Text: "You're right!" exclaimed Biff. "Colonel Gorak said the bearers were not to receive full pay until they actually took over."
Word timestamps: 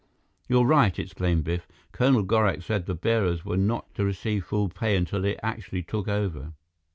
"You're 0.49 0.65
right!" 0.65 0.97
exclaimed 0.97 1.43
Biff. 1.43 1.67
"Colonel 1.91 2.23
Gorak 2.23 2.63
said 2.63 2.87
the 2.87 2.95
bearers 2.95 3.45
were 3.45 3.55
not 3.55 3.93
to 3.93 4.03
receive 4.03 4.43
full 4.43 4.67
pay 4.67 4.95
until 4.97 5.21
they 5.21 5.37
actually 5.43 5.83
took 5.83 6.07
over." 6.07 6.53